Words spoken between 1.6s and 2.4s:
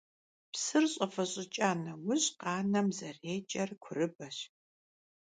нэужь